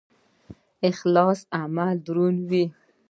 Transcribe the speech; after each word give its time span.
اخلاص 0.89 1.39
عمل 1.61 1.95
دروندوي 2.05 2.63